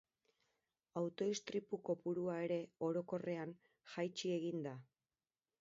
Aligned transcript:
Auto-istripu 1.01 1.79
kopurua 1.91 2.39
ere, 2.47 2.59
orokorrean, 2.89 3.55
jaitsi 3.93 4.37
egin 4.41 4.69
da. 4.71 4.77